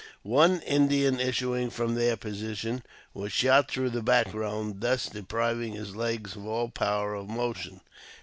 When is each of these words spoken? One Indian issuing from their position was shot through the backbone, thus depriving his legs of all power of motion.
One 0.23 0.61
Indian 0.61 1.19
issuing 1.19 1.69
from 1.69 1.93
their 1.93 2.17
position 2.17 2.81
was 3.13 3.31
shot 3.31 3.69
through 3.69 3.91
the 3.91 4.01
backbone, 4.01 4.79
thus 4.79 5.05
depriving 5.05 5.73
his 5.73 5.95
legs 5.95 6.35
of 6.35 6.47
all 6.47 6.69
power 6.69 7.13
of 7.13 7.29
motion. 7.29 7.81